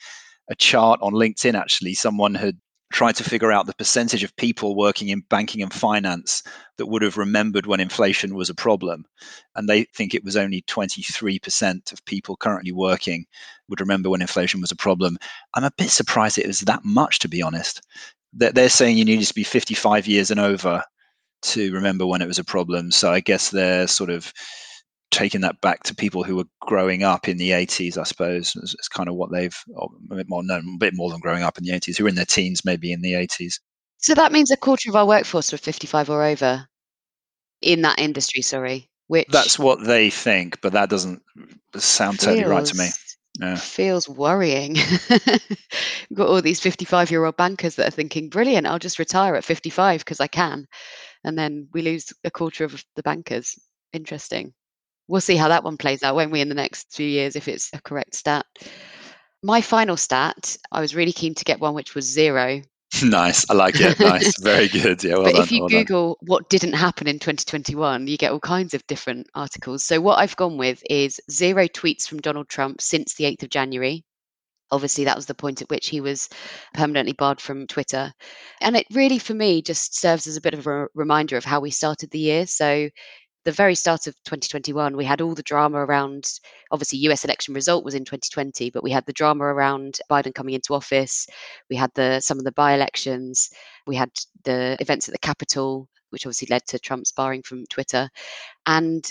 [0.51, 1.55] a chart on LinkedIn.
[1.55, 2.59] Actually, someone had
[2.95, 6.45] tried to figure out the percentage of people working in banking and finance
[6.79, 9.05] that would have remembered when inflation was a problem,
[9.57, 13.27] and they think it was only 23% of people currently working
[13.69, 15.19] would remember when inflation was a problem.
[15.55, 17.83] I'm a bit surprised it was that much, to be honest.
[18.33, 20.85] That They're saying you need to be 55 years and over
[21.43, 22.93] to remember when it was a problem.
[22.93, 24.33] So I guess they're sort of
[25.11, 28.75] taking that back to people who were growing up in the 80s, I suppose, It's,
[28.75, 29.57] is kind of what they've
[30.11, 32.09] a bit more known, a bit more than growing up in the 80s, who are
[32.09, 33.61] in their teens, maybe in the 80s.
[33.99, 36.67] So that means a quarter of our workforce are 55 or over
[37.63, 38.91] in that industry, sorry.
[39.07, 41.23] Which That's what they think, but that doesn't
[41.77, 42.89] sound totally right to me.
[43.41, 43.57] Yeah.
[43.57, 44.75] Feels worrying.
[45.11, 49.35] We've got all these 55 year old bankers that are thinking, brilliant, I'll just retire
[49.35, 50.67] at 55 because I can.
[51.25, 53.59] And then we lose a quarter of the bankers.
[53.93, 54.55] Interesting
[55.09, 57.49] we'll see how that one plays out, won't we, in the next few years if
[57.49, 58.47] it's a correct stat.
[59.43, 62.63] My final stat, I was really keen to get one which was zero.
[63.03, 63.49] nice.
[63.51, 63.99] I like it.
[63.99, 64.39] Nice.
[64.43, 65.03] Very good.
[65.03, 65.15] Yeah.
[65.15, 65.81] Well but done, if you well done.
[65.81, 69.85] Google what didn't happen in 2021, you get all kinds of different articles.
[69.85, 73.51] So what I've gone with is zero tweets from Donald Trump since the 8th of
[73.51, 74.05] January.
[74.71, 76.29] Obviously, that was the point at which he was
[76.73, 78.13] permanently barred from Twitter.
[78.61, 81.61] And it really, for me, just serves as a bit of a reminder of how
[81.61, 82.47] we started the year.
[82.47, 82.89] So
[83.45, 87.85] the very start of 2021, we had all the drama around obviously US election result
[87.85, 91.27] was in 2020, but we had the drama around Biden coming into office.
[91.69, 93.51] We had the some of the by-elections.
[93.87, 94.11] We had
[94.45, 98.09] the events at the Capitol, which obviously led to Trump's barring from Twitter.
[98.67, 99.05] And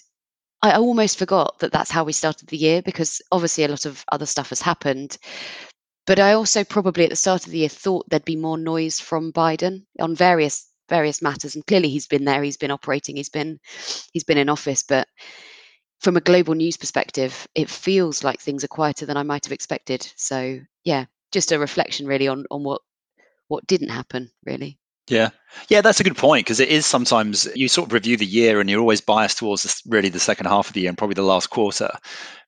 [0.64, 4.04] I almost forgot that that's how we started the year because obviously a lot of
[4.12, 5.18] other stuff has happened.
[6.08, 9.00] But I also probably at the start of the year thought there'd be more noise
[9.00, 13.30] from Biden on various various matters and clearly he's been there he's been operating he's
[13.30, 13.60] been
[14.12, 15.08] he's been in office but
[16.00, 19.54] from a global news perspective it feels like things are quieter than i might have
[19.54, 22.82] expected so yeah just a reflection really on on what
[23.48, 25.30] what didn't happen really Yeah.
[25.70, 28.60] Yeah, that's a good point because it is sometimes you sort of review the year
[28.60, 31.16] and you're always biased towards this, really the second half of the year and probably
[31.16, 31.90] the last quarter.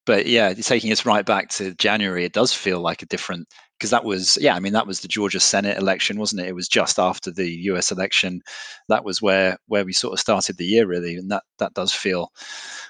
[0.05, 3.47] But yeah, taking us right back to January, it does feel like a different
[3.85, 6.47] because that was yeah, I mean that was the Georgia Senate election, wasn't it?
[6.47, 8.41] It was just after the US election.
[8.89, 11.93] That was where where we sort of started the year really, and that that does
[11.93, 12.31] feel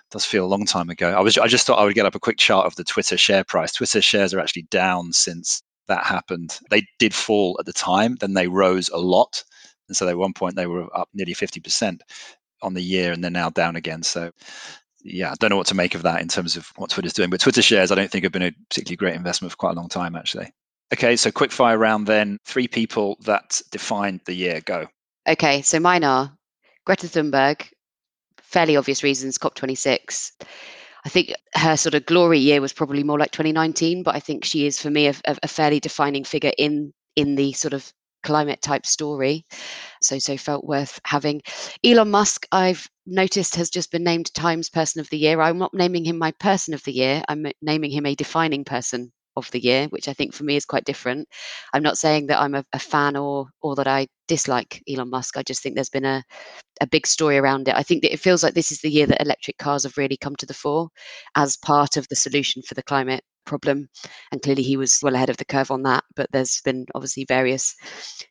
[0.10, 1.10] does feel a long time ago.
[1.10, 3.17] I was I just thought I would get up a quick chart of the Twitter
[3.17, 3.73] share price.
[3.73, 6.60] Twitter shares are actually down since that happened.
[6.69, 9.43] They did fall at the time, then they rose a lot.
[9.89, 11.99] And so at one point they were up nearly 50%
[12.62, 14.01] on the year and they're now down again.
[14.01, 14.31] So
[15.05, 17.29] yeah, I don't know what to make of that in terms of what Twitter's doing.
[17.29, 19.79] But Twitter shares, I don't think have been a particularly great investment for quite a
[19.79, 20.51] long time, actually.
[20.93, 22.37] Okay, so quick fire round then.
[22.45, 24.61] Three people that defined the year.
[24.61, 24.87] Go.
[25.27, 26.31] Okay, so mine are
[26.85, 27.67] Greta Thunberg,
[28.37, 30.31] fairly obvious reasons, COP26.
[31.03, 34.45] I think her sort of glory year was probably more like 2019, but I think
[34.45, 37.91] she is for me a, a fairly defining figure in in the sort of
[38.23, 39.45] climate type story.
[40.01, 41.41] So so felt worth having.
[41.83, 45.41] Elon Musk, I've noticed has just been named Times Person of the Year.
[45.41, 47.23] I'm not naming him my person of the year.
[47.27, 50.65] I'm naming him a defining person of the year, which I think for me is
[50.65, 51.27] quite different.
[51.73, 55.37] I'm not saying that I'm a, a, fan or or that I dislike Elon Musk.
[55.37, 56.23] I just think there's been a
[56.81, 57.75] a big story around it.
[57.75, 60.17] I think that it feels like this is the year that electric cars have really
[60.17, 60.89] come to the fore
[61.35, 63.87] as part of the solution for the climate problem.
[64.31, 66.03] And clearly he was well ahead of the curve on that.
[66.15, 67.75] But there's been obviously various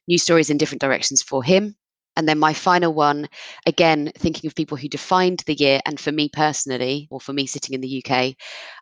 [0.09, 1.77] news stories in different directions for him.
[2.17, 3.29] And then my final one,
[3.67, 7.47] again, thinking of people who defined the year, and for me personally, or for me
[7.47, 8.37] sitting in the UK,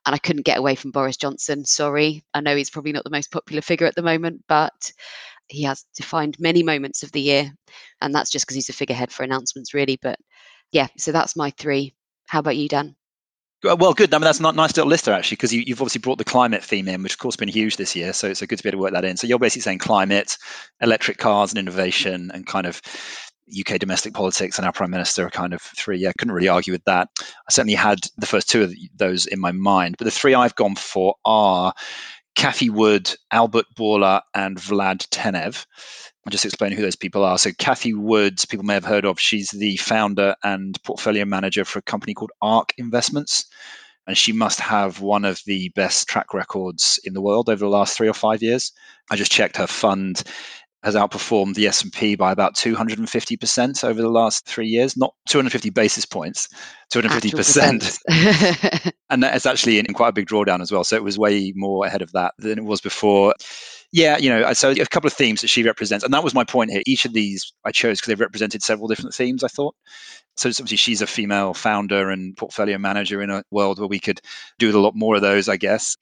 [0.06, 1.64] and I couldn't get away from Boris Johnson.
[1.64, 2.24] Sorry.
[2.34, 4.92] I know he's probably not the most popular figure at the moment, but
[5.48, 7.52] he has defined many moments of the year.
[8.00, 9.98] And that's just because he's a figurehead for announcements, really.
[10.00, 10.18] But
[10.72, 11.94] yeah, so that's my three.
[12.26, 12.96] How about you, Dan?
[13.68, 14.12] Uh, well, good.
[14.12, 16.24] I mean, that's not nice little list there actually, because you, have obviously brought the
[16.24, 18.12] climate theme in, which of course has been huge this year.
[18.12, 19.16] So it's so good to be able to work that in.
[19.16, 20.36] So you're basically saying climate,
[20.80, 22.82] electric cars, and innovation, and kind of
[23.58, 25.98] UK domestic politics and our prime minister are kind of three.
[25.98, 27.08] Yeah, couldn't really argue with that.
[27.20, 30.54] I certainly had the first two of those in my mind, but the three I've
[30.56, 31.72] gone for are
[32.34, 35.66] Cathie Wood, Albert Bourla, and Vlad Tenev.
[36.24, 37.36] I'll just explain who those people are.
[37.36, 39.18] So, Cathie Woods, people may have heard of.
[39.18, 43.44] She's the founder and portfolio manager for a company called ARK Investments.
[44.06, 47.68] And she must have one of the best track records in the world over the
[47.68, 48.72] last three or five years.
[49.10, 50.24] I just checked her fund
[50.82, 56.04] has outperformed the S&P by about 250% over the last 3 years not 250 basis
[56.04, 56.48] points
[56.92, 61.18] 250% and that's actually in, in, quite a big drawdown as well so it was
[61.18, 63.34] way more ahead of that than it was before
[63.92, 66.44] yeah, you know, so a couple of themes that she represents, and that was my
[66.44, 66.82] point here.
[66.86, 69.44] Each of these I chose because they've represented several different themes.
[69.44, 69.74] I thought.
[70.36, 74.20] So obviously she's a female founder and portfolio manager in a world where we could
[74.58, 75.96] do a lot more of those, I guess.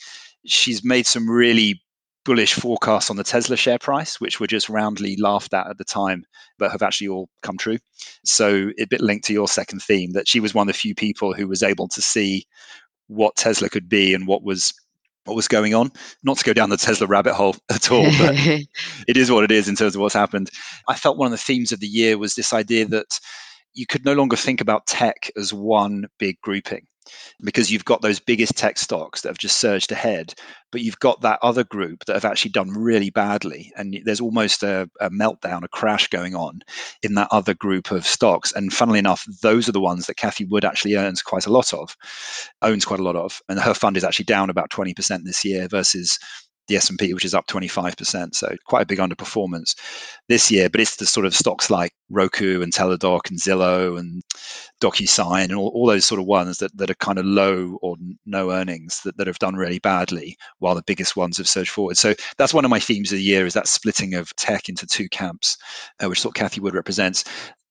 [0.47, 1.83] She's made some really
[2.25, 5.85] bullish forecasts on the Tesla share price, which were just roundly laughed at at the
[5.85, 6.25] time,
[6.59, 7.79] but have actually all come true.
[8.25, 10.95] So a bit linked to your second theme that she was one of the few
[10.95, 12.47] people who was able to see
[13.09, 14.73] what Tesla could be and what was
[15.31, 15.93] what was going on.
[16.25, 18.35] Not to go down the Tesla rabbit hole at all, but
[19.09, 20.51] it is what it is in terms of what's happened.
[20.89, 23.21] I felt one of the themes of the year was this idea that
[23.73, 26.87] you could no longer think about tech as one big grouping
[27.43, 30.35] because you've got those biggest tech stocks that have just surged ahead,
[30.73, 33.73] but you've got that other group that have actually done really badly.
[33.77, 36.61] And there's almost a, a, meltdown, a crash going on
[37.03, 38.53] in that other group of stocks.
[38.53, 41.73] And funnily enough, those are the ones that Cathie Wood actually earns quite a lot
[41.73, 41.97] of,
[42.63, 43.41] owns quite a lot of.
[43.49, 46.19] And her fund is actually down about 20% this year versus
[46.71, 48.35] the S&P, which is up 25%.
[48.35, 49.75] So quite a big underperformance
[50.29, 50.71] this year.
[50.71, 54.23] But it's the sort of stocks like Roku and Teladoc and Zillow and
[54.81, 57.97] DocuSign and all, all those sort of ones that, that are kind of low or
[58.25, 61.99] no earnings that, that have done really badly while the biggest ones have surged forward.
[61.99, 64.87] So that's one of my themes of the year is that splitting of tech into
[64.87, 65.59] two camps,
[66.03, 67.25] uh, which sort of Cathie Wood represents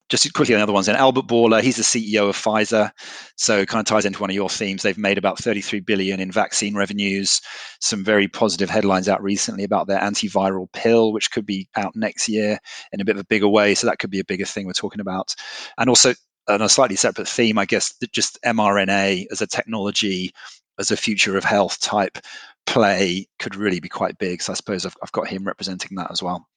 [0.09, 0.87] just quickly on the other ones.
[0.87, 2.91] And Albert Bourla, he's the CEO of Pfizer,
[3.35, 4.81] so kind of ties into one of your themes.
[4.81, 7.41] They've made about 33 billion in vaccine revenues.
[7.79, 12.27] Some very positive headlines out recently about their antiviral pill, which could be out next
[12.27, 12.57] year
[12.91, 13.75] in a bit of a bigger way.
[13.75, 15.35] So that could be a bigger thing we're talking about.
[15.77, 16.13] And also
[16.47, 20.33] on a slightly separate theme, I guess, just mRNA as a technology,
[20.79, 22.17] as a future of health type
[22.65, 24.41] play could really be quite big.
[24.41, 26.47] So I suppose I've, I've got him representing that as well.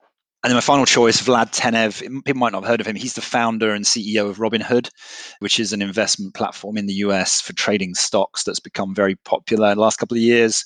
[0.42, 2.00] And then my final choice, Vlad Tenev.
[2.24, 2.96] People might not have heard of him.
[2.96, 4.90] He's the founder and CEO of Robinhood,
[5.38, 9.70] which is an investment platform in the US for trading stocks that's become very popular
[9.70, 10.64] in the last couple of years.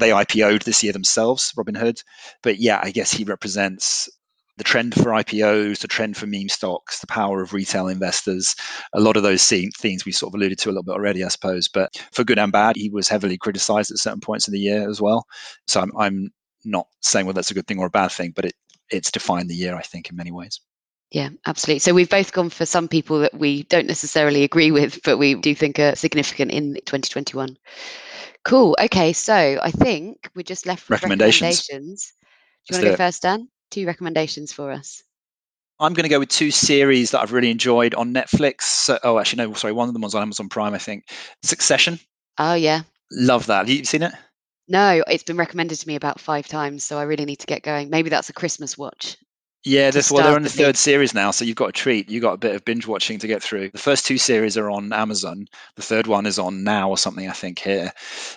[0.00, 2.02] They IPO'd this year themselves, Robinhood.
[2.42, 4.08] But yeah, I guess he represents
[4.56, 8.56] the trend for IPOs, the trend for meme stocks, the power of retail investors,
[8.94, 11.28] a lot of those themes we sort of alluded to a little bit already, I
[11.28, 11.68] suppose.
[11.68, 14.88] But for good and bad, he was heavily criticized at certain points in the year
[14.88, 15.26] as well.
[15.66, 16.30] So I'm, I'm
[16.64, 18.54] not saying whether that's a good thing or a bad thing, but it,
[18.90, 20.60] it's defined the year, I think, in many ways.
[21.10, 21.78] Yeah, absolutely.
[21.80, 25.34] So we've both gone for some people that we don't necessarily agree with, but we
[25.34, 27.56] do think are significant in 2021.
[28.44, 28.76] Cool.
[28.80, 31.68] Okay, so I think we're just left with recommendations.
[31.68, 32.12] recommendations.
[32.68, 33.48] Do you want to go first, Dan?
[33.70, 35.02] Two recommendations for us.
[35.78, 38.96] I'm going to go with two series that I've really enjoyed on Netflix.
[39.02, 41.04] oh, actually, no, sorry, one of them was on Amazon Prime, I think.
[41.42, 42.00] Succession.
[42.38, 42.82] Oh, yeah.
[43.12, 43.58] Love that.
[43.58, 44.12] Have you seen it?
[44.68, 47.62] No, it's been recommended to me about five times, so I really need to get
[47.64, 47.90] going.
[47.90, 49.16] Maybe that's a Christmas watch.
[49.66, 52.08] Yeah, this, well, they're on the big- third series now, so you've got a treat.
[52.08, 53.70] You've got a bit of binge watching to get through.
[53.70, 55.48] The first two series are on Amazon.
[55.74, 57.90] The third one is on now or something, I think, here.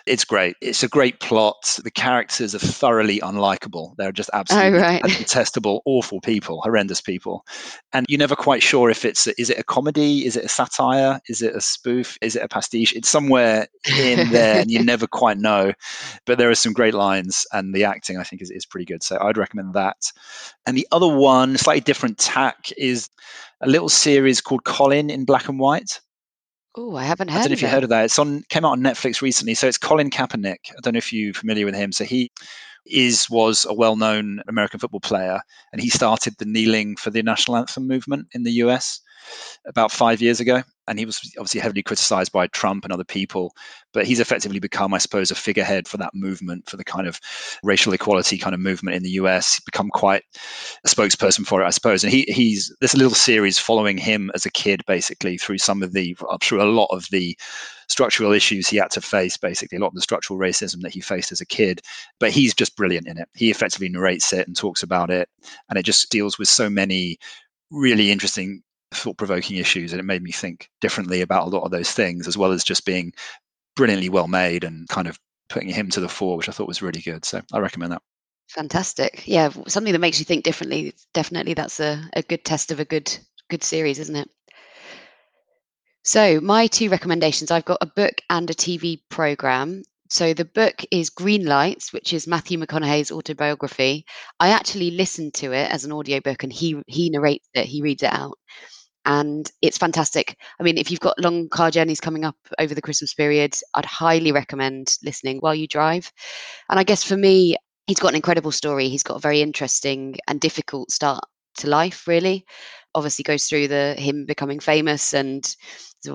[0.07, 0.55] It's great.
[0.59, 1.77] It's a great plot.
[1.83, 3.95] The characters are thoroughly unlikable.
[3.97, 5.03] They're just oh, absolutely Oh, right.
[5.19, 7.45] detestable, awful people, horrendous people.
[7.93, 10.25] And you're never quite sure if it's, is it a comedy?
[10.25, 11.19] Is it a satire?
[11.29, 12.17] Is it a spoof?
[12.23, 12.95] Is it a pastiche?
[12.95, 13.67] It's somewhere
[13.99, 15.73] in there and you never quite know.
[16.25, 19.03] But there are some great lines and the acting, I think, is, is pretty good.
[19.03, 20.11] So I'd recommend that.
[20.65, 23.09] And the other one, slightly different tack, is
[23.61, 25.99] a little series called Colin in black and white.
[26.75, 27.39] Oh, I haven't heard.
[27.39, 28.05] I don't know if you heard of that.
[28.05, 29.53] It's on came out on Netflix recently.
[29.53, 30.71] So it's Colin Kaepernick.
[30.71, 31.91] I don't know if you're familiar with him.
[31.91, 32.31] So he
[32.85, 35.41] is was a well-known American football player,
[35.73, 39.01] and he started the kneeling for the national anthem movement in the US
[39.65, 40.63] about five years ago.
[40.87, 43.53] And he was obviously heavily criticized by Trump and other people,
[43.93, 47.19] but he's effectively become, I suppose, a figurehead for that movement, for the kind of
[47.61, 49.59] racial equality kind of movement in the US.
[49.65, 50.23] Become quite
[50.83, 52.03] a spokesperson for it, I suppose.
[52.03, 55.93] And he, he's this little series following him as a kid, basically through some of
[55.93, 57.37] the, sure, a lot of the
[57.87, 61.01] structural issues he had to face, basically a lot of the structural racism that he
[61.01, 61.81] faced as a kid.
[62.19, 63.27] But he's just brilliant in it.
[63.35, 65.29] He effectively narrates it and talks about it,
[65.69, 67.17] and it just deals with so many
[67.71, 71.91] really interesting thought-provoking issues and it made me think differently about a lot of those
[71.91, 73.13] things as well as just being
[73.75, 76.81] brilliantly well made and kind of putting him to the fore which i thought was
[76.81, 78.01] really good so i recommend that
[78.49, 79.27] Fantastic.
[79.27, 80.95] Yeah, something that makes you think differently.
[81.13, 83.15] Definitely, that's a, a good test of a good
[83.47, 84.29] good series, isn't it?
[86.03, 89.83] So, my two recommendations I've got a book and a TV program.
[90.09, 94.05] So, the book is Green Lights, which is Matthew McConaughey's autobiography.
[94.39, 98.01] I actually listened to it as an audiobook and he he narrates it, he reads
[98.01, 98.39] it out.
[99.09, 100.37] And it's fantastic.
[100.59, 103.83] I mean, if you've got long car journeys coming up over the Christmas period, I'd
[103.83, 106.13] highly recommend listening while you drive.
[106.69, 107.55] And I guess for me,
[107.87, 108.87] he's got an incredible story.
[108.87, 111.23] He's got a very interesting and difficult start
[111.57, 112.45] to life, really.
[112.93, 115.55] Obviously, goes through the him becoming famous and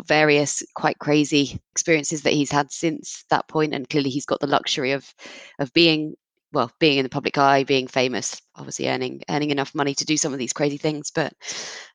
[0.07, 3.75] various quite crazy experiences that he's had since that point.
[3.75, 5.13] And clearly, he's got the luxury of
[5.59, 6.15] of being
[6.55, 10.17] well, being in the public eye, being famous, obviously earning earning enough money to do
[10.17, 11.11] some of these crazy things.
[11.15, 11.33] But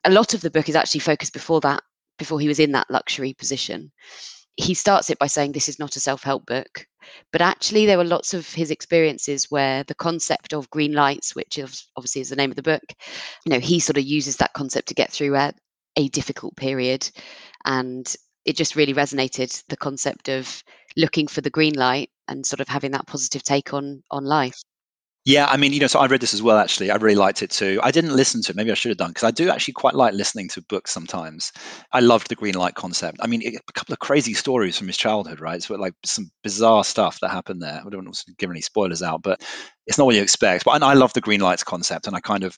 [0.04, 1.82] a lot of the book is actually focused before that,
[2.18, 3.92] before he was in that luxury position.
[4.58, 6.86] He starts it by saying this is not a self-help book,
[7.32, 11.58] but actually there were lots of his experiences where the concept of green lights, which
[11.58, 12.84] is obviously is the name of the book,
[13.46, 15.54] you know, he sort of uses that concept to get through a,
[15.96, 17.10] a difficult period,
[17.64, 20.62] and it just really resonated the concept of
[20.98, 24.62] looking for the green light and sort of having that positive take on on life.
[25.26, 26.90] Yeah, I mean, you know, so I read this as well, actually.
[26.90, 27.80] I really liked it too.
[27.84, 28.56] I didn't listen to it.
[28.56, 31.52] Maybe I should have done because I do actually quite like listening to books sometimes.
[31.92, 33.20] I loved the green light concept.
[33.22, 35.62] I mean, it, a couple of crazy stories from his childhood, right?
[35.62, 37.80] So, like some bizarre stuff that happened there.
[37.86, 39.42] I don't want to give any spoilers out, but
[39.88, 40.64] it's not what you expect.
[40.64, 42.58] But I, I love the green lights concept and I kind of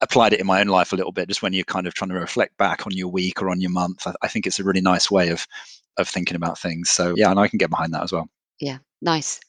[0.00, 2.10] applied it in my own life a little bit just when you're kind of trying
[2.10, 4.06] to reflect back on your week or on your month.
[4.06, 5.46] I, I think it's a really nice way of
[5.98, 6.90] of thinking about things.
[6.90, 8.28] So, yeah, and I can get behind that as well.
[8.60, 9.40] Yeah, nice.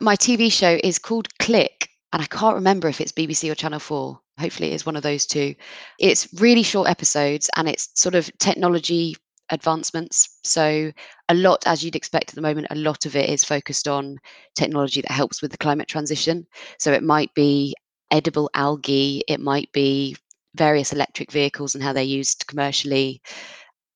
[0.00, 3.80] My TV show is called Click, and I can't remember if it's BBC or Channel
[3.80, 4.20] 4.
[4.38, 5.54] Hopefully, it is one of those two.
[5.98, 9.16] It's really short episodes and it's sort of technology
[9.50, 10.38] advancements.
[10.44, 10.92] So,
[11.28, 14.18] a lot, as you'd expect at the moment, a lot of it is focused on
[14.54, 16.46] technology that helps with the climate transition.
[16.78, 17.74] So, it might be
[18.10, 20.16] edible algae, it might be
[20.54, 23.20] various electric vehicles and how they're used commercially.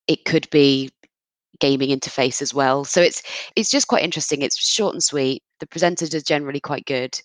[0.07, 0.91] It could be
[1.61, 2.85] gaming interface as well.
[2.85, 3.23] So it's
[3.57, 4.43] it's just quite interesting.
[4.43, 5.43] It's short and sweet.
[5.61, 7.21] The presenters are generally quite good.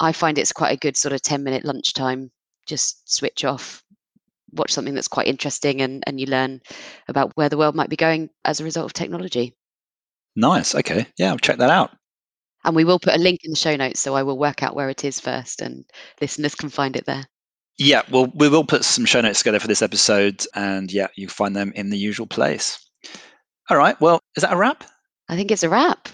[0.00, 2.30] I find it's quite a good sort of 10 minute lunchtime.
[2.66, 3.84] Just switch off,
[4.52, 6.60] watch something that's quite interesting and, and you learn
[7.08, 9.54] about where the world might be going as a result of technology.
[10.34, 10.74] Nice.
[10.74, 11.06] Okay.
[11.18, 11.90] Yeah, I'll check that out.
[12.64, 14.74] And we will put a link in the show notes so I will work out
[14.74, 15.84] where it is first and
[16.20, 17.26] listeners can find it there.
[17.76, 21.28] Yeah, well, we will put some show notes together for this episode, and yeah, you
[21.28, 22.78] find them in the usual place.
[23.70, 23.98] All right.
[24.00, 24.84] Well, is that a wrap?
[25.28, 26.08] I think it's a wrap.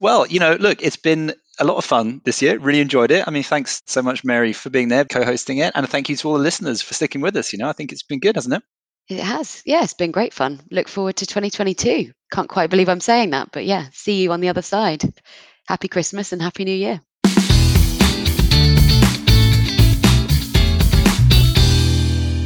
[0.00, 2.58] Well, you know, look, it's been a lot of fun this year.
[2.58, 3.26] Really enjoyed it.
[3.26, 6.28] I mean, thanks so much, Mary, for being there, co-hosting it, and thank you to
[6.28, 7.52] all the listeners for sticking with us.
[7.52, 8.62] You know, I think it's been good, hasn't it?
[9.08, 9.62] It has.
[9.66, 10.62] Yeah, it's been great fun.
[10.70, 12.10] Look forward to 2022.
[12.32, 15.02] Can't quite believe I'm saying that, but yeah, see you on the other side.
[15.68, 17.00] Happy Christmas and Happy New Year.